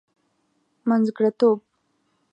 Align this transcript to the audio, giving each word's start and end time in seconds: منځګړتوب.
منځګړتوب. 0.89 1.59